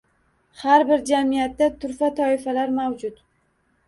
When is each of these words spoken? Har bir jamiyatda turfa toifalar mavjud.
Har 0.59 0.85
bir 0.91 1.03
jamiyatda 1.09 1.67
turfa 1.83 2.09
toifalar 2.21 2.73
mavjud. 2.79 3.21